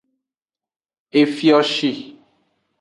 Efioshi. 1.21 1.91